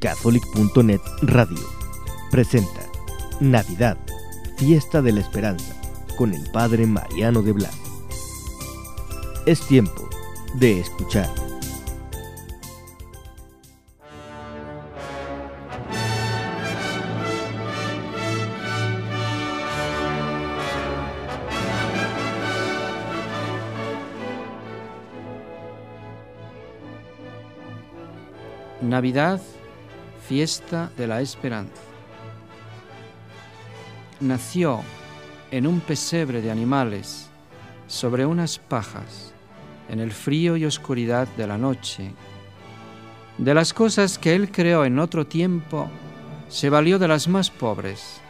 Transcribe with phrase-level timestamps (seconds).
[0.00, 1.58] Catholic.net Radio
[2.30, 2.80] presenta
[3.38, 3.98] Navidad,
[4.56, 5.78] Fiesta de la Esperanza,
[6.16, 7.76] con el Padre Mariano de Blas.
[9.44, 10.08] Es tiempo
[10.54, 11.28] de escuchar.
[28.80, 29.40] Navidad,
[30.20, 31.82] fiesta de la esperanza.
[34.20, 34.80] Nació
[35.50, 37.28] en un pesebre de animales,
[37.86, 39.32] sobre unas pajas,
[39.88, 42.12] en el frío y oscuridad de la noche.
[43.38, 45.88] De las cosas que él creó en otro tiempo,
[46.48, 48.20] se valió de las más pobres.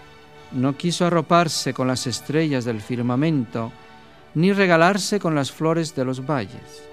[0.53, 3.73] No quiso arroparse con las estrellas del firmamento,
[4.35, 6.91] ni regalarse con las flores de los valles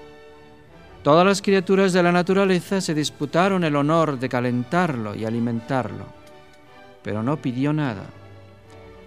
[1.08, 6.04] Todas las criaturas de la naturaleza se disputaron el honor de calentarlo y alimentarlo,
[7.02, 8.04] pero no pidió nada.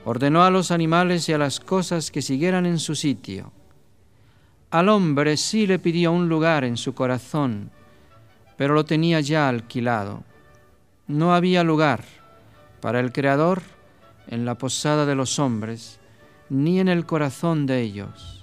[0.04, 3.52] Ordenó a los animales y a las cosas que siguieran en su sitio.
[4.72, 7.70] Al hombre sí le pidió un lugar en su corazón,
[8.58, 10.24] pero lo tenía ya alquilado.
[11.06, 12.04] No había lugar
[12.82, 13.62] para el Creador
[14.26, 16.00] en la posada de los hombres,
[16.50, 18.41] ni en el corazón de ellos.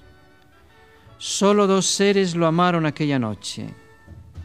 [1.19, 3.74] Solo dos seres lo amaron aquella noche.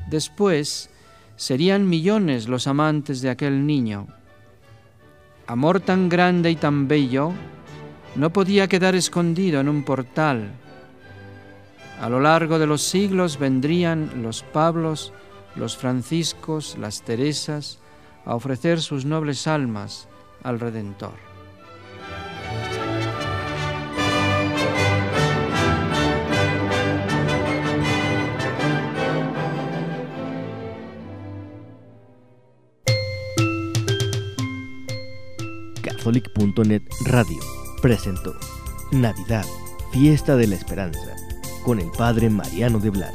[0.10, 0.90] Después
[1.36, 4.08] serían millones los amantes de aquel niño.
[5.46, 7.32] Amor tan grande y tan bello
[8.16, 10.52] no podía quedar escondido en un portal.
[12.02, 15.14] A lo largo de los siglos vendrían los Pablos,
[15.56, 17.80] los Franciscos, las Teresas,
[18.26, 20.08] a ofrecer sus nobles almas
[20.42, 21.33] al Redentor.
[36.04, 37.40] Catholic.net Radio
[37.82, 38.36] presentó
[38.92, 39.46] Navidad,
[39.94, 41.16] Fiesta de la Esperanza,
[41.64, 43.14] con el Padre Mariano de Blas.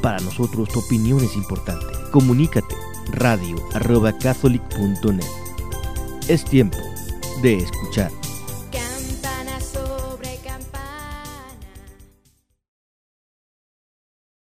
[0.00, 1.84] Para nosotros tu opinión es importante.
[2.12, 2.74] Comunícate
[3.10, 5.22] radio arroba catholic.net.
[6.28, 6.78] Es tiempo
[7.42, 8.10] de escuchar.